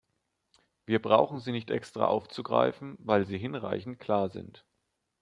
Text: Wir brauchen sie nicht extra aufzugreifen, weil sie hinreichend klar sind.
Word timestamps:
Wir 0.87 0.99
brauchen 0.99 1.37
sie 1.39 1.51
nicht 1.51 1.69
extra 1.69 2.07
aufzugreifen, 2.07 2.95
weil 3.01 3.27
sie 3.27 3.37
hinreichend 3.37 3.99
klar 3.99 4.31
sind. 4.31 4.65